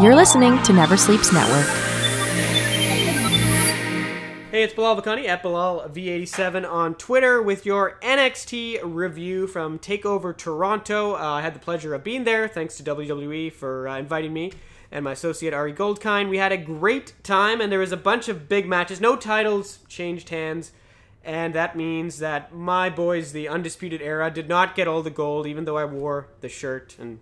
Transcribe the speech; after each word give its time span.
You're 0.00 0.16
listening 0.16 0.60
to 0.64 0.72
Never 0.72 0.96
Sleeps 0.96 1.32
Network. 1.32 1.66
Hey, 4.50 4.64
it's 4.64 4.74
Bilal 4.74 5.00
Vakani 5.00 5.28
at 5.28 5.40
Bilal 5.40 5.88
V87 5.88 6.68
on 6.68 6.96
Twitter 6.96 7.40
with 7.40 7.64
your 7.64 7.98
NXT 8.02 8.80
review 8.82 9.46
from 9.46 9.78
Takeover 9.78 10.36
Toronto. 10.36 11.14
Uh, 11.14 11.18
I 11.18 11.42
had 11.42 11.54
the 11.54 11.60
pleasure 11.60 11.94
of 11.94 12.02
being 12.02 12.24
there. 12.24 12.48
Thanks 12.48 12.76
to 12.78 12.82
WWE 12.82 13.52
for 13.52 13.86
uh, 13.86 13.96
inviting 13.96 14.32
me 14.32 14.52
and 14.90 15.04
my 15.04 15.12
associate 15.12 15.54
Ari 15.54 15.72
Goldkind. 15.72 16.28
We 16.28 16.38
had 16.38 16.50
a 16.50 16.58
great 16.58 17.14
time, 17.22 17.60
and 17.60 17.70
there 17.70 17.78
was 17.78 17.92
a 17.92 17.96
bunch 17.96 18.28
of 18.28 18.48
big 18.48 18.66
matches. 18.66 19.00
No 19.00 19.14
titles 19.14 19.78
changed 19.88 20.30
hands, 20.30 20.72
and 21.22 21.54
that 21.54 21.76
means 21.76 22.18
that 22.18 22.52
my 22.52 22.90
boys, 22.90 23.30
the 23.30 23.48
Undisputed 23.48 24.02
Era, 24.02 24.28
did 24.28 24.48
not 24.48 24.74
get 24.74 24.88
all 24.88 25.02
the 25.02 25.10
gold, 25.10 25.46
even 25.46 25.64
though 25.64 25.78
I 25.78 25.84
wore 25.84 26.28
the 26.40 26.48
shirt. 26.48 26.96
And 26.98 27.20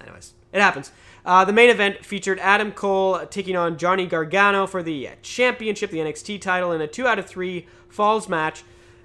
anyways, 0.00 0.32
it 0.52 0.60
happens. 0.60 0.92
Uh, 1.24 1.44
the 1.44 1.52
main 1.52 1.70
event 1.70 2.04
featured 2.04 2.38
Adam 2.40 2.72
Cole 2.72 3.24
taking 3.26 3.56
on 3.56 3.78
Johnny 3.78 4.06
Gargano 4.06 4.66
for 4.66 4.82
the 4.82 5.10
championship, 5.22 5.90
the 5.90 5.98
NXT 5.98 6.40
title, 6.40 6.72
in 6.72 6.80
a 6.80 6.86
two 6.86 7.06
out 7.06 7.18
of 7.18 7.26
three 7.26 7.66
falls 7.88 8.28
match. 8.28 8.64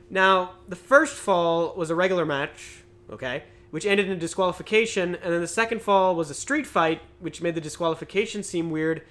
Now, 0.09 0.53
the 0.67 0.75
first 0.75 1.15
fall 1.15 1.75
was 1.75 1.89
a 1.89 1.95
regular 1.95 2.25
match, 2.25 2.83
okay, 3.11 3.43
which 3.71 3.85
ended 3.85 4.09
in 4.09 4.17
disqualification, 4.17 5.15
and 5.15 5.33
then 5.33 5.41
the 5.41 5.47
second 5.47 5.81
fall 5.81 6.15
was 6.15 6.29
a 6.29 6.33
street 6.33 6.65
fight, 6.65 7.01
which 7.19 7.41
made 7.41 7.55
the 7.55 7.61
disqualification 7.61 8.41
seem 8.41 8.71
weird. 8.71 9.03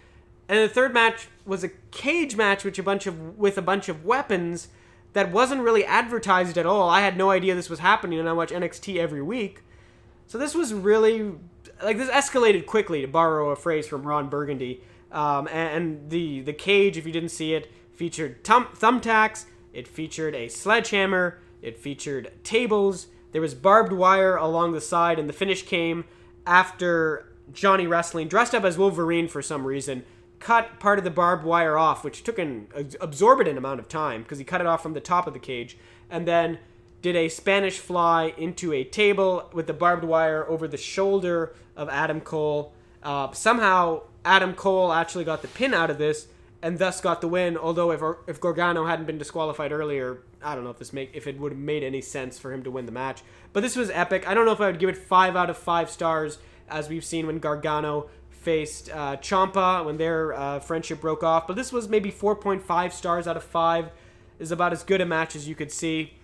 And 0.48 0.59
the 0.59 0.73
third 0.73 0.95
match 0.95 1.29
was 1.45 1.62
a 1.62 1.68
cage 1.91 2.37
match, 2.37 2.65
which 2.65 2.79
a 2.79 2.82
bunch 2.82 3.07
of 3.07 3.38
with 3.38 3.59
a 3.59 3.62
bunch 3.62 3.88
of 3.88 4.05
weapons 4.05 4.68
that 5.12 5.32
wasn't 5.32 5.62
really 5.62 5.84
advertised 5.84 6.59
at 6.59 6.66
all. 6.66 6.88
I 6.88 7.01
had 7.01 7.16
no 7.16 7.30
idea 7.30 7.55
this 7.55 7.71
was 7.71 7.80
happening, 7.80 8.18
and 8.18 8.29
I 8.29 8.32
watch 8.32 8.51
NXT 8.51 8.96
every 8.96 9.23
week. 9.23 9.62
So 10.27 10.39
this 10.39 10.55
was 10.55 10.75
really 10.75 11.33
like 11.83 11.98
this 11.98 12.11
escalated 12.11 12.66
quickly, 12.66 13.03
to 13.03 13.09
borrow 13.09 13.51
a 13.51 13.57
phrase 13.57 13.87
from 13.87 14.03
Ron 14.03 14.29
Burgundy. 14.29 14.83
Um, 15.12 15.47
and, 15.49 15.77
and, 15.77 16.11
the 16.11 16.41
the 16.41 16.52
cage, 16.52 16.96
if 16.96 17.07
you 17.07 17.13
didn't 17.13 17.30
see 17.30 17.55
it, 17.55 17.71
featured 17.93 18.45
thumb, 18.45 18.68
thumbtacks. 18.74 19.46
It 19.73 19.87
featured 19.87 20.35
a 20.35 20.49
sledgehammer. 20.49 21.38
It 21.63 21.79
featured 21.79 22.33
tables. 22.45 23.09
There 23.33 23.41
was 23.41 23.55
barbed 23.55 23.93
wire 23.93 24.37
along 24.37 24.73
the 24.73 24.80
side, 24.80 25.18
and 25.18 25.29
the 25.29 25.33
finish 25.33 25.63
came 25.63 26.05
after 26.46 27.33
Johnny 27.52 27.87
Wrestling, 27.87 28.29
dressed 28.29 28.55
up 28.55 28.65
as 28.65 28.79
Wolverine 28.79 29.29
for 29.29 29.43
some 29.43 29.66
reason, 29.66 30.05
cut 30.38 30.79
part 30.80 30.99
of 30.99 31.05
the 31.05 31.11
barbed 31.11 31.45
wire 31.45 31.77
off, 31.77 32.05
which 32.05 32.23
took 32.23 32.38
an 32.38 32.68
absorbent 33.01 33.57
amount 33.57 33.80
of 33.80 33.88
time 33.88 34.23
because 34.23 34.38
he 34.38 34.45
cut 34.45 34.61
it 34.61 34.66
off 34.66 34.83
from 34.83 34.95
the 34.95 35.01
top 35.01 35.27
of 35.27 35.33
the 35.33 35.38
cage, 35.38 35.77
and 36.11 36.27
then 36.27 36.59
did 37.07 37.15
a 37.15 37.29
Spanish 37.29 37.79
fly 37.79 38.35
into 38.37 38.73
a 38.73 38.82
table 38.82 39.49
with 39.52 39.68
the 39.68 39.73
barbed 39.73 40.02
wire 40.02 40.45
over 40.49 40.66
the 40.66 40.76
shoulder 40.76 41.54
of 41.76 41.88
Adam 41.88 42.21
Cole. 42.21 42.73
Uh, 43.01 43.30
somehow, 43.30 44.02
Adam 44.24 44.52
Cole 44.54 44.93
actually 44.93 45.23
got 45.23 45.40
the 45.40 45.46
pin 45.46 45.73
out 45.73 45.88
of 45.88 45.99
this 45.99 46.27
and 46.62 46.80
thus 46.80 47.01
got 47.01 47.21
the 47.21 47.29
win. 47.29 47.57
Although 47.57 47.93
if 47.93 48.02
if 48.27 48.40
Gargano 48.40 48.87
hadn't 48.87 49.07
been 49.07 49.18
disqualified 49.18 49.71
earlier, 49.71 50.18
I 50.43 50.57
don't 50.57 50.65
know 50.65 50.71
if 50.71 50.80
this 50.80 50.93
make 50.93 51.10
if 51.15 51.29
it 51.29 51.38
would 51.38 51.52
have 51.52 51.60
made 51.60 51.84
any 51.84 52.01
sense 52.01 52.40
for 52.40 52.52
him 52.52 52.65
to 52.65 52.73
win 52.73 52.87
the 52.87 52.93
match. 52.93 53.23
But 53.52 53.60
this 53.60 53.77
was 53.77 53.88
epic. 53.90 54.27
I 54.27 54.34
don't 54.34 54.45
know 54.45 54.51
if 54.51 54.60
I 54.60 54.66
would 54.66 54.80
give 54.80 54.88
it 54.88 54.96
five 54.96 55.37
out 55.37 55.49
of 55.49 55.57
five 55.57 55.88
stars, 55.88 56.38
as 56.68 56.88
we've 56.88 57.04
seen 57.04 57.29
when 57.29 57.38
Gargano 57.38 58.10
faced 58.30 58.90
uh, 58.90 59.16
Ciampa 59.18 59.84
when 59.84 59.96
their 59.96 60.34
uh, 60.34 60.59
friendship 60.59 61.01
broke 61.01 61.23
off. 61.23 61.46
But 61.46 61.54
this 61.54 61.73
was 61.73 61.88
maybe 61.88 62.10
4.5 62.10 62.90
stars 62.90 63.29
out 63.29 63.37
of 63.37 63.45
five. 63.45 63.90
Is 64.41 64.50
about 64.50 64.72
as 64.72 64.82
good 64.82 65.00
a 65.00 65.06
match 65.06 65.37
as 65.37 65.47
you 65.47 65.54
could 65.54 65.71
see. 65.71 66.15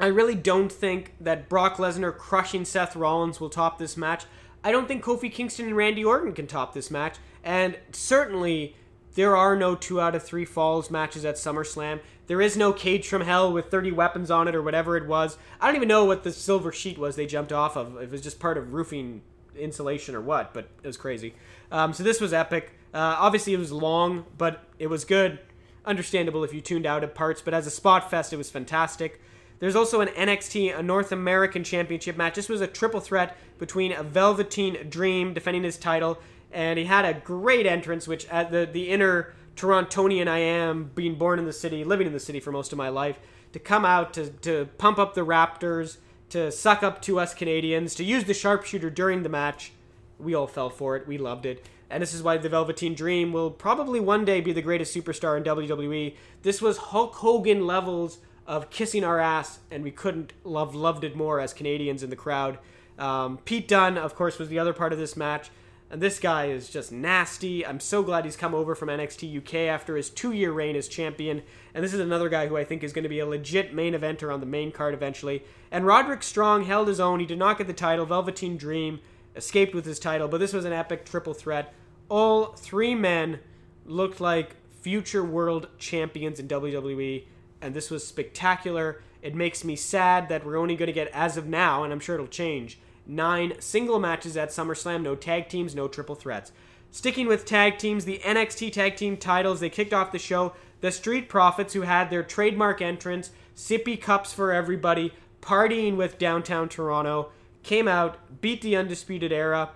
I 0.00 0.06
really 0.06 0.34
don't 0.34 0.72
think 0.72 1.14
that 1.20 1.48
Brock 1.50 1.76
Lesnar 1.76 2.16
crushing 2.16 2.64
Seth 2.64 2.96
Rollins 2.96 3.38
will 3.38 3.50
top 3.50 3.78
this 3.78 3.98
match. 3.98 4.24
I 4.64 4.72
don't 4.72 4.88
think 4.88 5.04
Kofi 5.04 5.30
Kingston 5.30 5.66
and 5.66 5.76
Randy 5.76 6.02
Orton 6.02 6.32
can 6.32 6.46
top 6.46 6.72
this 6.72 6.90
match. 6.90 7.16
And 7.44 7.78
certainly, 7.92 8.76
there 9.14 9.36
are 9.36 9.54
no 9.56 9.74
two 9.74 10.00
out 10.00 10.14
of 10.14 10.22
three 10.22 10.46
falls 10.46 10.90
matches 10.90 11.24
at 11.26 11.34
SummerSlam. 11.34 12.00
There 12.28 12.40
is 12.40 12.56
no 12.56 12.72
cage 12.72 13.08
from 13.08 13.22
hell 13.22 13.52
with 13.52 13.70
30 13.70 13.92
weapons 13.92 14.30
on 14.30 14.48
it 14.48 14.54
or 14.54 14.62
whatever 14.62 14.96
it 14.96 15.06
was. 15.06 15.36
I 15.60 15.66
don't 15.66 15.76
even 15.76 15.88
know 15.88 16.06
what 16.06 16.24
the 16.24 16.32
silver 16.32 16.72
sheet 16.72 16.96
was 16.96 17.16
they 17.16 17.26
jumped 17.26 17.52
off 17.52 17.76
of. 17.76 18.00
It 18.00 18.10
was 18.10 18.22
just 18.22 18.40
part 18.40 18.56
of 18.56 18.72
roofing 18.72 19.20
insulation 19.54 20.14
or 20.14 20.22
what, 20.22 20.54
but 20.54 20.68
it 20.82 20.86
was 20.86 20.96
crazy. 20.96 21.34
Um, 21.70 21.92
so 21.92 22.02
this 22.02 22.20
was 22.20 22.32
epic. 22.32 22.72
Uh, 22.94 23.16
obviously, 23.18 23.52
it 23.52 23.58
was 23.58 23.72
long, 23.72 24.24
but 24.38 24.64
it 24.78 24.86
was 24.86 25.04
good. 25.04 25.40
Understandable 25.84 26.42
if 26.44 26.54
you 26.54 26.60
tuned 26.60 26.86
out 26.86 27.02
at 27.02 27.14
parts, 27.14 27.42
but 27.42 27.52
as 27.52 27.66
a 27.66 27.70
spot 27.70 28.10
fest, 28.10 28.32
it 28.32 28.36
was 28.36 28.50
fantastic. 28.50 29.20
There's 29.60 29.76
also 29.76 30.00
an 30.00 30.08
NXT, 30.08 30.76
a 30.76 30.82
North 30.82 31.12
American 31.12 31.62
Championship 31.62 32.16
match. 32.16 32.34
This 32.34 32.48
was 32.48 32.62
a 32.62 32.66
triple 32.66 33.00
threat 33.00 33.36
between 33.58 33.92
a 33.92 34.02
Velveteen 34.02 34.88
Dream 34.88 35.34
defending 35.34 35.62
his 35.62 35.76
title, 35.76 36.18
and 36.50 36.78
he 36.78 36.86
had 36.86 37.04
a 37.04 37.20
great 37.20 37.66
entrance, 37.66 38.08
which 38.08 38.26
at 38.28 38.50
the 38.50 38.68
the 38.70 38.88
inner 38.88 39.34
Torontonian 39.56 40.26
I 40.28 40.38
am, 40.38 40.90
being 40.94 41.16
born 41.16 41.38
in 41.38 41.44
the 41.44 41.52
city, 41.52 41.84
living 41.84 42.06
in 42.06 42.14
the 42.14 42.20
city 42.20 42.40
for 42.40 42.50
most 42.50 42.72
of 42.72 42.78
my 42.78 42.88
life, 42.88 43.18
to 43.52 43.58
come 43.58 43.84
out 43.84 44.14
to 44.14 44.30
to 44.30 44.68
pump 44.78 44.98
up 44.98 45.14
the 45.14 45.26
Raptors, 45.26 45.98
to 46.30 46.50
suck 46.50 46.82
up 46.82 47.02
to 47.02 47.20
us 47.20 47.34
Canadians, 47.34 47.94
to 47.96 48.04
use 48.04 48.24
the 48.24 48.34
sharpshooter 48.34 48.88
during 48.88 49.22
the 49.22 49.28
match. 49.28 49.72
We 50.18 50.34
all 50.34 50.46
fell 50.46 50.70
for 50.70 50.96
it. 50.96 51.06
We 51.06 51.18
loved 51.18 51.44
it. 51.44 51.66
And 51.90 52.02
this 52.02 52.14
is 52.14 52.22
why 52.22 52.38
the 52.38 52.48
Velveteen 52.48 52.94
Dream 52.94 53.32
will 53.32 53.50
probably 53.50 54.00
one 54.00 54.24
day 54.24 54.40
be 54.40 54.52
the 54.52 54.62
greatest 54.62 54.94
superstar 54.94 55.36
in 55.36 55.42
WWE. 55.42 56.14
This 56.42 56.62
was 56.62 56.78
Hulk 56.78 57.16
Hogan 57.16 57.66
levels 57.66 58.20
of 58.50 58.68
kissing 58.68 59.04
our 59.04 59.20
ass, 59.20 59.60
and 59.70 59.84
we 59.84 59.92
couldn't 59.92 60.32
love 60.42 60.74
loved 60.74 61.04
it 61.04 61.14
more 61.14 61.38
as 61.38 61.54
Canadians 61.54 62.02
in 62.02 62.10
the 62.10 62.16
crowd. 62.16 62.58
Um, 62.98 63.38
Pete 63.44 63.68
Dunne, 63.68 63.96
of 63.96 64.16
course, 64.16 64.40
was 64.40 64.48
the 64.48 64.58
other 64.58 64.72
part 64.72 64.92
of 64.92 64.98
this 64.98 65.16
match, 65.16 65.50
and 65.88 66.02
this 66.02 66.18
guy 66.18 66.46
is 66.46 66.68
just 66.68 66.90
nasty. 66.90 67.64
I'm 67.64 67.78
so 67.78 68.02
glad 68.02 68.24
he's 68.24 68.36
come 68.36 68.52
over 68.52 68.74
from 68.74 68.88
NXT 68.88 69.38
UK 69.38 69.54
after 69.72 69.94
his 69.94 70.10
two-year 70.10 70.50
reign 70.50 70.74
as 70.74 70.88
champion, 70.88 71.42
and 71.74 71.84
this 71.84 71.94
is 71.94 72.00
another 72.00 72.28
guy 72.28 72.48
who 72.48 72.56
I 72.56 72.64
think 72.64 72.82
is 72.82 72.92
going 72.92 73.04
to 73.04 73.08
be 73.08 73.20
a 73.20 73.26
legit 73.26 73.72
main 73.72 73.94
eventer 73.94 74.34
on 74.34 74.40
the 74.40 74.46
main 74.46 74.72
card 74.72 74.94
eventually. 74.94 75.44
And 75.70 75.86
Roderick 75.86 76.24
Strong 76.24 76.64
held 76.64 76.88
his 76.88 76.98
own. 76.98 77.20
He 77.20 77.26
did 77.26 77.38
not 77.38 77.56
get 77.56 77.68
the 77.68 77.72
title. 77.72 78.04
Velveteen 78.04 78.56
Dream 78.56 78.98
escaped 79.36 79.76
with 79.76 79.84
his 79.84 80.00
title, 80.00 80.26
but 80.26 80.38
this 80.38 80.52
was 80.52 80.64
an 80.64 80.72
epic 80.72 81.04
triple 81.04 81.34
threat. 81.34 81.72
All 82.08 82.46
three 82.46 82.96
men 82.96 83.38
looked 83.86 84.20
like 84.20 84.56
future 84.72 85.22
world 85.22 85.68
champions 85.78 86.40
in 86.40 86.48
WWE 86.48 87.26
and 87.60 87.74
this 87.74 87.90
was 87.90 88.06
spectacular. 88.06 89.02
It 89.22 89.34
makes 89.34 89.64
me 89.64 89.76
sad 89.76 90.28
that 90.28 90.44
we're 90.44 90.56
only 90.56 90.76
going 90.76 90.86
to 90.86 90.92
get, 90.92 91.08
as 91.08 91.36
of 91.36 91.46
now, 91.46 91.84
and 91.84 91.92
I'm 91.92 92.00
sure 92.00 92.14
it'll 92.14 92.26
change, 92.26 92.78
nine 93.06 93.54
single 93.60 93.98
matches 93.98 94.36
at 94.36 94.50
SummerSlam, 94.50 95.02
no 95.02 95.14
tag 95.14 95.48
teams, 95.48 95.74
no 95.74 95.88
triple 95.88 96.14
threats. 96.14 96.52
Sticking 96.90 97.28
with 97.28 97.44
tag 97.44 97.78
teams, 97.78 98.04
the 98.04 98.18
NXT 98.24 98.72
tag 98.72 98.96
team 98.96 99.16
titles, 99.16 99.60
they 99.60 99.70
kicked 99.70 99.92
off 99.92 100.12
the 100.12 100.18
show. 100.18 100.54
The 100.80 100.90
Street 100.90 101.28
Profits, 101.28 101.74
who 101.74 101.82
had 101.82 102.10
their 102.10 102.22
trademark 102.22 102.80
entrance, 102.80 103.30
sippy 103.54 104.00
cups 104.00 104.32
for 104.32 104.50
everybody, 104.52 105.12
partying 105.42 105.96
with 105.96 106.18
downtown 106.18 106.68
Toronto, 106.68 107.30
came 107.62 107.86
out, 107.86 108.40
beat 108.40 108.62
the 108.62 108.76
Undisputed 108.76 109.32
Era. 109.32 109.70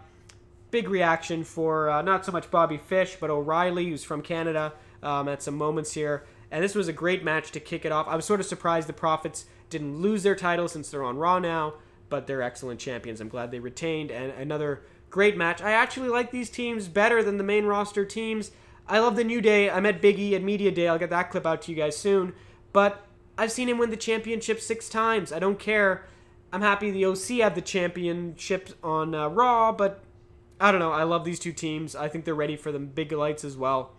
Big 0.70 0.88
reaction 0.88 1.44
for 1.44 1.90
uh, 1.90 2.02
not 2.02 2.24
so 2.24 2.32
much 2.32 2.50
Bobby 2.50 2.78
Fish, 2.78 3.16
but 3.20 3.30
O'Reilly, 3.30 3.86
who's 3.86 4.02
from 4.02 4.22
Canada, 4.22 4.72
um, 5.02 5.28
at 5.28 5.42
some 5.42 5.56
moments 5.56 5.92
here. 5.92 6.24
And 6.50 6.62
this 6.62 6.74
was 6.74 6.88
a 6.88 6.92
great 6.92 7.24
match 7.24 7.50
to 7.52 7.60
kick 7.60 7.84
it 7.84 7.92
off. 7.92 8.06
I 8.08 8.16
was 8.16 8.24
sort 8.24 8.40
of 8.40 8.46
surprised 8.46 8.88
the 8.88 8.92
Profits 8.92 9.46
didn't 9.70 10.00
lose 10.00 10.22
their 10.22 10.36
title 10.36 10.68
since 10.68 10.90
they're 10.90 11.02
on 11.02 11.16
Raw 11.16 11.38
now, 11.38 11.74
but 12.08 12.26
they're 12.26 12.42
excellent 12.42 12.80
champions. 12.80 13.20
I'm 13.20 13.28
glad 13.28 13.50
they 13.50 13.58
retained. 13.58 14.10
And 14.10 14.32
another 14.32 14.82
great 15.10 15.36
match. 15.36 15.62
I 15.62 15.72
actually 15.72 16.08
like 16.08 16.30
these 16.30 16.50
teams 16.50 16.88
better 16.88 17.22
than 17.22 17.38
the 17.38 17.44
main 17.44 17.66
roster 17.66 18.04
teams. 18.04 18.50
I 18.86 18.98
love 18.98 19.16
the 19.16 19.24
New 19.24 19.40
Day. 19.40 19.70
I 19.70 19.80
met 19.80 20.02
Biggie 20.02 20.32
at 20.32 20.42
Media 20.42 20.70
Day. 20.70 20.88
I'll 20.88 20.98
get 20.98 21.10
that 21.10 21.30
clip 21.30 21.46
out 21.46 21.62
to 21.62 21.70
you 21.70 21.76
guys 21.76 21.96
soon. 21.96 22.34
But 22.72 23.04
I've 23.38 23.52
seen 23.52 23.68
him 23.68 23.78
win 23.78 23.90
the 23.90 23.96
championship 23.96 24.60
six 24.60 24.88
times. 24.88 25.32
I 25.32 25.38
don't 25.38 25.58
care. 25.58 26.06
I'm 26.52 26.60
happy 26.60 26.90
the 26.90 27.06
OC 27.06 27.40
had 27.40 27.54
the 27.54 27.62
championship 27.62 28.70
on 28.82 29.14
uh, 29.14 29.28
Raw, 29.28 29.72
but 29.72 30.04
I 30.60 30.70
don't 30.70 30.80
know. 30.80 30.92
I 30.92 31.02
love 31.02 31.24
these 31.24 31.40
two 31.40 31.52
teams. 31.52 31.96
I 31.96 32.08
think 32.08 32.24
they're 32.24 32.34
ready 32.34 32.56
for 32.56 32.70
the 32.70 32.78
big 32.78 33.10
lights 33.12 33.44
as 33.44 33.56
well. 33.56 33.92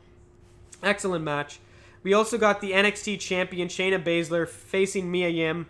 Excellent 0.81 1.23
match. 1.23 1.59
We 2.05 2.13
also 2.13 2.37
got 2.37 2.61
the 2.61 2.73
NXT 2.73 3.19
champion 3.19 3.67
Shayna 3.67 4.01
Baszler 4.01 4.47
facing 4.47 5.09
Mia 5.09 5.27
Yim. 5.27 5.67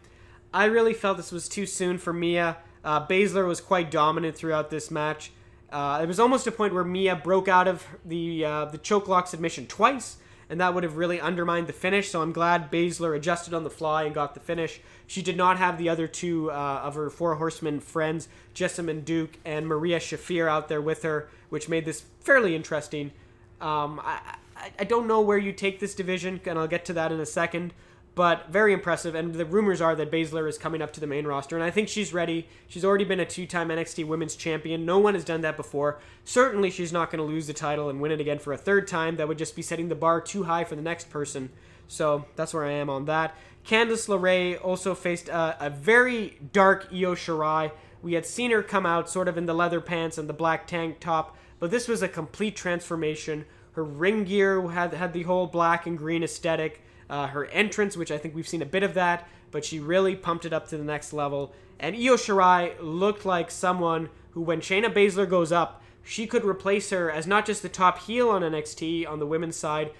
I 0.53 0.65
really 0.65 0.93
felt 0.93 1.15
this 1.15 1.31
was 1.31 1.47
too 1.47 1.65
soon 1.65 1.97
for 1.97 2.11
Mia. 2.11 2.57
Uh, 2.83 3.07
Baszler 3.07 3.47
was 3.47 3.61
quite 3.61 3.89
dominant 3.89 4.35
throughout 4.35 4.69
this 4.69 4.91
match. 4.91 5.31
Uh, 5.71 6.01
it 6.03 6.09
was 6.09 6.19
almost 6.19 6.45
a 6.45 6.51
point 6.51 6.73
where 6.73 6.83
Mia 6.83 7.15
broke 7.15 7.47
out 7.47 7.69
of 7.69 7.85
the 8.03 8.43
uh, 8.43 8.65
the 8.65 8.77
choke 8.77 9.07
lock 9.07 9.27
submission 9.27 9.65
twice, 9.65 10.17
and 10.49 10.59
that 10.59 10.73
would 10.73 10.83
have 10.83 10.97
really 10.97 11.21
undermined 11.21 11.67
the 11.67 11.73
finish. 11.73 12.09
So 12.09 12.21
I'm 12.21 12.33
glad 12.33 12.69
Baszler 12.69 13.15
adjusted 13.15 13.53
on 13.53 13.63
the 13.63 13.69
fly 13.69 14.03
and 14.03 14.13
got 14.13 14.33
the 14.33 14.41
finish. 14.41 14.81
She 15.07 15.21
did 15.21 15.37
not 15.37 15.57
have 15.57 15.77
the 15.77 15.87
other 15.87 16.05
two 16.05 16.51
uh, 16.51 16.81
of 16.83 16.95
her 16.95 17.09
four 17.09 17.35
horsemen 17.35 17.79
friends, 17.79 18.27
Jessamyn 18.53 19.05
Duke 19.05 19.37
and 19.45 19.65
Maria 19.65 19.99
Shafir, 20.01 20.49
out 20.49 20.67
there 20.67 20.81
with 20.81 21.03
her, 21.03 21.29
which 21.47 21.69
made 21.69 21.85
this 21.85 22.03
fairly 22.19 22.57
interesting. 22.57 23.13
Um, 23.61 24.01
I, 24.03 24.35
I, 24.65 24.71
I 24.79 24.83
don't 24.83 25.07
know 25.07 25.21
where 25.21 25.37
you 25.37 25.53
take 25.53 25.79
this 25.79 25.95
division, 25.95 26.41
and 26.45 26.57
I'll 26.59 26.67
get 26.67 26.85
to 26.85 26.93
that 26.93 27.11
in 27.11 27.19
a 27.19 27.25
second. 27.25 27.73
but 28.15 28.49
very 28.49 28.71
impressive. 28.73 29.13
And 29.13 29.35
the 29.35 29.45
rumors 29.45 29.81
are 29.81 29.93
that 29.95 30.09
Baszler 30.11 30.47
is 30.47 30.57
coming 30.57 30.81
up 30.81 30.93
to 30.93 31.01
the 31.01 31.07
main 31.07 31.27
roster, 31.27 31.55
and 31.57 31.63
I 31.63 31.69
think 31.69 31.89
she's 31.89 32.13
ready. 32.13 32.47
She's 32.67 32.85
already 32.85 33.03
been 33.03 33.19
a 33.19 33.25
two 33.25 33.45
time 33.45 33.67
NXT 33.69 34.07
Women's 34.07 34.35
Champion. 34.37 34.85
No 34.85 34.97
one 34.99 35.13
has 35.13 35.25
done 35.25 35.41
that 35.41 35.57
before. 35.57 35.99
Certainly, 36.23 36.71
she's 36.71 36.93
not 36.93 37.11
going 37.11 37.19
to 37.19 37.31
lose 37.31 37.47
the 37.47 37.53
title 37.53 37.89
and 37.89 37.99
win 38.01 38.11
it 38.11 38.21
again 38.21 38.39
for 38.39 38.53
a 38.53 38.57
third 38.57 38.87
time. 38.87 39.17
That 39.17 39.27
would 39.27 39.37
just 39.37 39.55
be 39.55 39.61
setting 39.61 39.89
the 39.89 39.95
bar 39.95 40.21
too 40.21 40.43
high 40.43 40.63
for 40.63 40.75
the 40.75 40.81
next 40.81 41.09
person. 41.09 41.49
So 41.87 42.25
that's 42.35 42.53
where 42.53 42.65
I 42.65 42.71
am 42.71 42.89
on 42.89 43.05
that. 43.05 43.35
Candice 43.67 44.07
LeRae 44.07 44.63
also 44.63 44.95
faced 44.95 45.27
a, 45.27 45.57
a 45.59 45.69
very 45.69 46.37
dark 46.53 46.87
Io 46.91 47.15
Shirai. 47.15 47.71
We 48.01 48.13
had 48.13 48.25
seen 48.25 48.51
her 48.51 48.63
come 48.63 48.85
out 48.85 49.09
sort 49.09 49.27
of 49.27 49.37
in 49.37 49.45
the 49.45 49.53
leather 49.53 49.81
pants 49.81 50.17
and 50.17 50.29
the 50.29 50.33
black 50.33 50.67
tank 50.67 50.99
top, 50.99 51.35
but 51.59 51.71
this 51.71 51.87
was 51.87 52.01
a 52.01 52.07
complete 52.07 52.55
transformation. 52.55 53.45
Her 53.75 53.83
ring 53.83 54.23
gear 54.23 54.69
had 54.69 54.93
had 54.93 55.13
the 55.13 55.23
whole 55.23 55.47
black 55.47 55.85
and 55.85 55.97
green 55.97 56.23
aesthetic 56.23 56.81
uh, 57.09 57.27
her 57.27 57.45
entrance, 57.45 57.95
which 57.95 58.11
I 58.11 58.17
think 58.17 58.35
we've 58.35 58.47
seen 58.47 58.61
a 58.61 58.65
bit 58.65 58.83
of 58.83 58.93
that, 58.95 59.27
but 59.51 59.65
she 59.65 59.79
really 59.79 60.15
pumped 60.15 60.45
it 60.45 60.53
up 60.53 60.67
to 60.69 60.77
the 60.77 60.83
next 60.83 61.13
level. 61.13 61.53
And 61.79 61.95
Io 61.95 62.15
Shirai 62.15 62.75
looked 62.79 63.25
like 63.25 63.51
someone 63.51 64.09
who, 64.31 64.41
when 64.41 64.61
Shayna 64.61 64.93
Baszler 64.93 65.29
goes 65.29 65.51
up, 65.51 65.83
she 66.03 66.27
could 66.27 66.45
replace 66.45 66.89
her 66.91 67.11
as 67.11 67.27
not 67.27 67.45
just 67.45 67.61
the 67.61 67.69
top 67.69 67.99
heel 67.99 68.29
on 68.29 68.41
NXT 68.41 69.07
on 69.09 69.19
the 69.19 69.25
women's 69.25 69.55
side, 69.55 69.91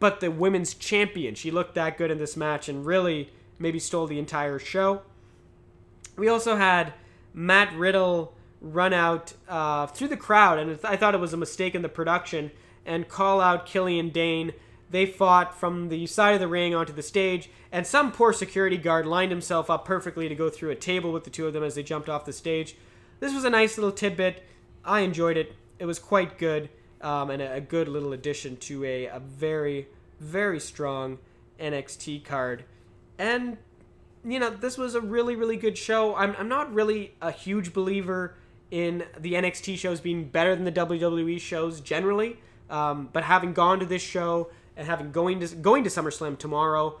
but 0.00 0.20
the 0.20 0.30
women's 0.30 0.74
champion. 0.74 1.34
She 1.34 1.50
looked 1.50 1.74
that 1.76 1.96
good 1.96 2.10
in 2.10 2.18
this 2.18 2.36
match 2.36 2.68
and 2.68 2.84
really 2.84 3.30
maybe 3.58 3.78
stole 3.78 4.06
the 4.06 4.18
entire 4.18 4.58
show. 4.58 5.02
We 6.16 6.28
also 6.28 6.56
had 6.56 6.92
Matt 7.32 7.72
Riddle 7.74 8.34
run 8.60 8.92
out 8.92 9.32
uh, 9.48 9.86
through 9.86 10.08
the 10.08 10.16
crowd, 10.16 10.58
and 10.58 10.78
I 10.84 10.96
thought 10.96 11.14
it 11.14 11.20
was 11.20 11.32
a 11.32 11.38
mistake 11.38 11.74
in 11.74 11.82
the 11.82 11.88
production, 11.88 12.50
and 12.86 13.08
call 13.08 13.40
out 13.40 13.66
Killian 13.66 14.10
Dain. 14.10 14.52
they 14.90 15.06
fought 15.06 15.58
from 15.58 15.88
the 15.88 16.06
side 16.06 16.34
of 16.34 16.40
the 16.40 16.46
ring 16.46 16.74
onto 16.74 16.92
the 16.92 17.02
stage, 17.02 17.50
and 17.72 17.86
some 17.86 18.12
poor 18.12 18.32
security 18.32 18.76
guard 18.76 19.06
lined 19.06 19.32
himself 19.32 19.68
up 19.68 19.84
perfectly 19.84 20.28
to 20.28 20.34
go 20.34 20.48
through 20.48 20.70
a 20.70 20.76
table 20.76 21.10
with 21.12 21.24
the 21.24 21.30
two 21.30 21.46
of 21.46 21.52
them 21.52 21.64
as 21.64 21.74
they 21.74 21.82
jumped 21.82 22.08
off 22.08 22.24
the 22.24 22.32
stage. 22.32 22.76
This 23.18 23.34
was 23.34 23.44
a 23.44 23.50
nice 23.50 23.76
little 23.76 23.90
tidbit. 23.90 24.44
I 24.84 25.00
enjoyed 25.00 25.36
it. 25.36 25.54
It 25.78 25.86
was 25.86 25.98
quite 25.98 26.38
good, 26.38 26.68
um, 27.00 27.30
and 27.30 27.42
a, 27.42 27.54
a, 27.54 27.60
good 27.60 27.88
little 27.88 28.12
addition 28.12 28.56
to 28.58 28.84
a, 28.84 29.06
a 29.06 29.18
very, 29.18 29.88
very 30.20 30.60
strong 30.60 31.18
NXT 31.58 32.24
card. 32.24 32.64
And, 33.18 33.56
you 34.24 34.38
know, 34.38 34.50
this 34.50 34.78
was 34.78 34.94
a 34.94 35.00
really, 35.00 35.34
really 35.34 35.56
good 35.56 35.76
show. 35.76 36.14
I'm, 36.14 36.36
I'm 36.38 36.48
not 36.48 36.72
really 36.72 37.14
a 37.20 37.32
huge 37.32 37.72
believer 37.72 38.36
in 38.70 39.04
the 39.18 39.34
NXT 39.34 39.78
shows 39.78 40.00
being 40.00 40.28
better 40.28 40.54
than 40.54 40.64
the 40.64 40.72
WWE 40.72 41.40
shows 41.40 41.80
generally, 41.80 42.38
um, 42.70 43.08
but 43.12 43.24
having 43.24 43.52
gone 43.52 43.80
to 43.80 43.86
this 43.86 44.02
show, 44.02 44.50
and 44.76 44.86
having 44.86 45.12
going 45.12 45.40
to 45.40 45.54
going 45.56 45.84
to 45.84 45.90
SummerSlam 45.90 46.38
tomorrow, 46.38 46.98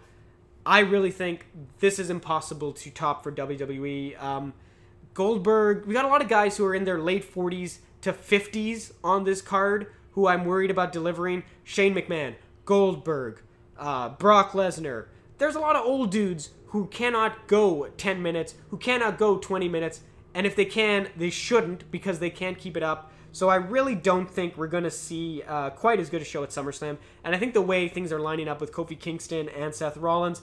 I 0.64 0.80
really 0.80 1.10
think 1.10 1.46
this 1.80 1.98
is 1.98 2.10
impossible 2.10 2.72
to 2.72 2.90
top 2.90 3.22
for 3.22 3.32
WWE. 3.32 4.22
Um, 4.22 4.54
Goldberg, 5.12 5.86
we 5.86 5.94
got 5.94 6.04
a 6.04 6.08
lot 6.08 6.22
of 6.22 6.28
guys 6.28 6.56
who 6.56 6.64
are 6.64 6.74
in 6.74 6.84
their 6.84 6.98
late 6.98 7.32
40s 7.32 7.78
to 8.02 8.12
50s 8.12 8.92
on 9.02 9.24
this 9.24 9.40
card 9.40 9.88
who 10.12 10.26
I'm 10.26 10.44
worried 10.44 10.70
about 10.70 10.92
delivering. 10.92 11.44
Shane 11.62 11.94
McMahon, 11.94 12.34
Goldberg, 12.64 13.42
uh, 13.78 14.10
Brock 14.10 14.52
Lesnar. 14.52 15.06
There's 15.38 15.54
a 15.54 15.60
lot 15.60 15.76
of 15.76 15.84
old 15.84 16.10
dudes 16.10 16.50
who 16.68 16.86
cannot 16.86 17.46
go 17.46 17.88
10 17.96 18.22
minutes, 18.22 18.54
who 18.70 18.76
cannot 18.76 19.18
go 19.18 19.38
20 19.38 19.68
minutes, 19.68 20.00
and 20.32 20.46
if 20.46 20.56
they 20.56 20.64
can, 20.64 21.08
they 21.16 21.30
shouldn't 21.30 21.90
because 21.90 22.18
they 22.18 22.30
can't 22.30 22.58
keep 22.58 22.76
it 22.76 22.82
up. 22.82 23.12
So 23.34 23.48
I 23.48 23.56
really 23.56 23.96
don't 23.96 24.30
think 24.30 24.56
we're 24.56 24.68
going 24.68 24.84
to 24.84 24.92
see 24.92 25.42
uh, 25.48 25.70
quite 25.70 25.98
as 25.98 26.08
good 26.08 26.22
a 26.22 26.24
show 26.24 26.44
at 26.44 26.50
SummerSlam. 26.50 26.98
And 27.24 27.34
I 27.34 27.38
think 27.38 27.52
the 27.52 27.60
way 27.60 27.88
things 27.88 28.12
are 28.12 28.20
lining 28.20 28.46
up 28.46 28.60
with 28.60 28.70
Kofi 28.70 28.96
Kingston 28.96 29.48
and 29.48 29.74
Seth 29.74 29.96
Rollins, 29.96 30.42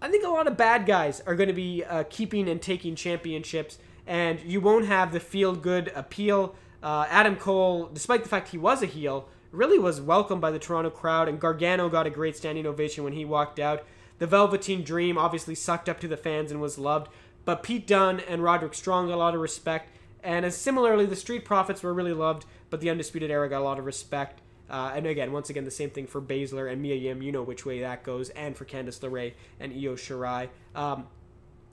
I 0.00 0.08
think 0.08 0.24
a 0.24 0.28
lot 0.28 0.46
of 0.46 0.56
bad 0.56 0.86
guys 0.86 1.20
are 1.22 1.34
going 1.34 1.48
to 1.48 1.52
be 1.52 1.82
uh, 1.82 2.04
keeping 2.08 2.48
and 2.48 2.62
taking 2.62 2.94
championships, 2.94 3.78
and 4.06 4.38
you 4.42 4.60
won't 4.60 4.86
have 4.86 5.12
the 5.12 5.18
feel 5.18 5.56
good 5.56 5.90
appeal. 5.96 6.54
Uh, 6.80 7.06
Adam 7.08 7.34
Cole, 7.34 7.90
despite 7.92 8.22
the 8.22 8.28
fact 8.28 8.50
he 8.50 8.58
was 8.58 8.84
a 8.84 8.86
heel, 8.86 9.28
really 9.50 9.80
was 9.80 10.00
welcomed 10.00 10.40
by 10.40 10.52
the 10.52 10.60
Toronto 10.60 10.90
crowd, 10.90 11.28
and 11.28 11.40
Gargano 11.40 11.88
got 11.88 12.06
a 12.06 12.10
great 12.10 12.36
standing 12.36 12.66
ovation 12.66 13.02
when 13.02 13.14
he 13.14 13.24
walked 13.24 13.58
out. 13.58 13.84
The 14.20 14.28
Velveteen 14.28 14.84
Dream 14.84 15.18
obviously 15.18 15.56
sucked 15.56 15.88
up 15.88 15.98
to 15.98 16.08
the 16.08 16.16
fans 16.16 16.52
and 16.52 16.60
was 16.60 16.78
loved, 16.78 17.08
but 17.44 17.64
Pete 17.64 17.88
Dunne 17.88 18.20
and 18.20 18.44
Roderick 18.44 18.74
Strong 18.74 19.10
a 19.10 19.16
lot 19.16 19.34
of 19.34 19.40
respect. 19.40 19.90
And 20.22 20.44
as 20.44 20.56
similarly, 20.56 21.06
the 21.06 21.16
Street 21.16 21.44
Profits 21.44 21.82
were 21.82 21.94
really 21.94 22.12
loved, 22.12 22.44
but 22.70 22.80
the 22.80 22.90
Undisputed 22.90 23.30
Era 23.30 23.48
got 23.48 23.60
a 23.60 23.64
lot 23.64 23.78
of 23.78 23.86
respect. 23.86 24.40
Uh, 24.70 24.92
and 24.94 25.06
again, 25.06 25.32
once 25.32 25.48
again, 25.48 25.64
the 25.64 25.70
same 25.70 25.90
thing 25.90 26.06
for 26.06 26.20
Baszler 26.20 26.70
and 26.70 26.82
Mia 26.82 26.94
Yim. 26.94 27.22
You 27.22 27.32
know 27.32 27.42
which 27.42 27.64
way 27.64 27.80
that 27.80 28.02
goes, 28.04 28.28
and 28.30 28.56
for 28.56 28.64
Candice 28.64 29.00
LeRae 29.00 29.32
and 29.58 29.72
Io 29.72 29.94
Shirai. 29.94 30.48
Um, 30.74 31.06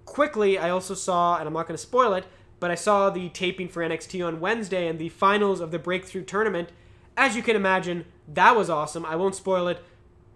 quickly, 0.06 0.58
I 0.58 0.70
also 0.70 0.94
saw, 0.94 1.38
and 1.38 1.48
I'm 1.48 1.54
not 1.54 1.68
going 1.68 1.78
to 1.78 1.82
spoil 1.82 2.14
it, 2.14 2.26
but 2.60 2.72
I 2.72 2.76
saw 2.76 3.10
the 3.10 3.30
taping 3.30 3.68
for 3.68 3.82
NXT 3.82 4.26
on 4.26 4.40
Wednesday 4.40 4.88
and 4.88 4.98
the 4.98 5.10
finals 5.10 5.60
of 5.60 5.72
the 5.72 5.80
Breakthrough 5.80 6.24
Tournament. 6.24 6.70
As 7.18 7.36
you 7.36 7.44
can 7.44 7.56
imagine, 7.56 8.06
that 8.28 8.56
was 8.56 8.70
awesome. 8.70 9.06
I 9.06 9.16
won't 9.16 9.36
spoil 9.36 9.68
it, 9.68 9.82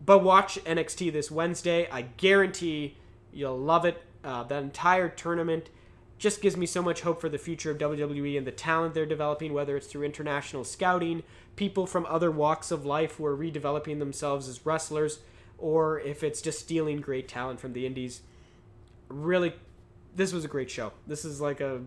but 0.05 0.23
watch 0.23 0.61
NXT 0.65 1.13
this 1.13 1.31
Wednesday. 1.31 1.87
I 1.89 2.03
guarantee 2.03 2.97
you'll 3.31 3.57
love 3.57 3.85
it. 3.85 4.03
Uh, 4.21 4.43
that 4.43 4.61
entire 4.61 5.07
tournament 5.07 5.69
just 6.19 6.41
gives 6.41 6.57
me 6.57 6.65
so 6.65 6.83
much 6.83 7.01
hope 7.01 7.19
for 7.19 7.29
the 7.29 7.37
future 7.37 7.71
of 7.71 7.77
WWE 7.77 8.37
and 8.37 8.45
the 8.45 8.51
talent 8.51 8.93
they're 8.93 9.05
developing, 9.05 9.53
whether 9.53 9.75
it's 9.77 9.87
through 9.87 10.03
international 10.03 10.63
scouting, 10.63 11.23
people 11.55 11.87
from 11.87 12.05
other 12.05 12.29
walks 12.29 12.71
of 12.71 12.85
life 12.85 13.15
who 13.15 13.25
are 13.25 13.35
redeveloping 13.35 13.99
themselves 13.99 14.47
as 14.47 14.65
wrestlers, 14.65 15.19
or 15.57 15.99
if 16.01 16.21
it's 16.21 16.41
just 16.41 16.59
stealing 16.59 16.99
great 16.99 17.27
talent 17.27 17.59
from 17.59 17.73
the 17.73 17.85
indies. 17.85 18.21
Really, 19.07 19.53
this 20.15 20.33
was 20.33 20.43
a 20.43 20.49
great 20.49 20.69
show. 20.69 20.91
This 21.07 21.25
is 21.25 21.41
like 21.41 21.61
a 21.61 21.81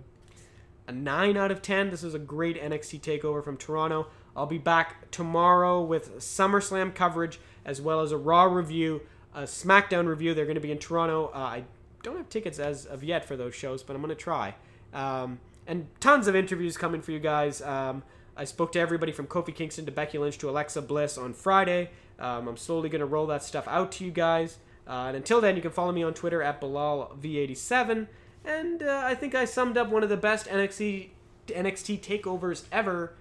a 0.89 0.93
9 0.93 1.37
out 1.37 1.51
of 1.53 1.63
10. 1.63 1.91
This 1.91 2.03
is 2.03 2.15
a 2.15 2.19
great 2.19 2.61
NXT 2.61 3.01
takeover 3.01 3.45
from 3.45 3.57
Toronto. 3.57 4.09
I'll 4.35 4.47
be 4.47 4.59
back 4.59 5.11
tomorrow 5.11 5.81
with 5.81 6.19
SummerSlam 6.19 6.95
coverage 6.95 7.39
as 7.65 7.81
well 7.81 8.01
as 8.01 8.11
a 8.11 8.17
Raw 8.17 8.45
review, 8.45 9.03
a 9.35 9.43
SmackDown 9.43 10.09
review. 10.09 10.35
They're 10.35 10.45
going 10.45 10.57
to 10.57 10.61
be 10.61 10.73
in 10.73 10.79
Toronto. 10.79 11.31
Uh, 11.33 11.39
I 11.39 11.65
don't 12.03 12.17
have 12.17 12.29
tickets 12.29 12.59
as 12.59 12.85
of 12.87 13.05
yet 13.05 13.25
for 13.25 13.37
those 13.37 13.55
shows, 13.55 13.83
but 13.83 13.95
I'm 13.97 14.03
to 14.09 14.15
try. 14.15 14.55
Um, 14.93 15.41
and 15.67 15.87
tons 16.01 16.27
of 16.27 16.35
interviews 16.35 16.77
coming 16.77 17.01
for 17.01 17.13
you 17.13 17.21
guys. 17.21 17.63
Um, 17.63 18.03
I 18.37 18.45
spoke 18.45 18.73
to 18.73 18.81
everybody 18.81 19.13
from 19.13 19.27
Kofi 19.27 19.55
Kingston 19.55 19.87
to 19.87 19.93
Becky 19.93 20.19
Lynch 20.19 20.39
to 20.39 20.51
Alexa 20.51 20.83
Bliss 20.83 21.19
on 21.19 21.35
Friday. 21.35 21.91
Um, 22.19 22.49
I'm 22.49 22.57
slowly 22.57 22.89
to 23.01 23.07
roll 23.07 23.27
that 23.27 23.43
stuff 23.43 23.69
out 23.69 23.93
to 23.93 24.05
you 24.05 24.11
guys. 24.11 24.59
Uh, 24.87 25.05
and 25.09 25.17
until 25.17 25.41
then, 25.41 25.55
you 25.57 25.63
can 25.63 25.71
follow 25.71 25.93
me 25.93 26.03
on 26.03 26.15
Twitter 26.15 26.43
at 26.43 26.61
BilalV87. 26.61 28.09
And 28.45 28.83
uh, 28.83 29.03
I 29.05 29.15
think 29.15 29.35
I 29.35 29.45
summed 29.45 29.77
up 29.77 29.91
one 29.91 30.03
of 30.03 30.09
the 30.09 30.17
best 30.17 30.47
NXT, 30.47 31.11
NXT 31.49 32.01
takeovers 32.01 32.65
ever 32.73 33.15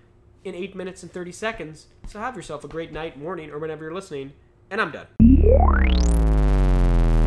in 0.43 0.55
8 0.55 0.75
minutes 0.75 1.03
and 1.03 1.11
30 1.11 1.31
seconds. 1.31 1.87
So 2.07 2.19
have 2.19 2.35
yourself 2.35 2.63
a 2.63 2.67
great 2.67 2.91
night, 2.91 3.19
morning, 3.19 3.51
or 3.51 3.59
whenever 3.59 3.83
you're 3.83 3.93
listening. 3.93 4.33
And 4.71 4.81
I'm 4.81 4.91
done. 4.91 5.07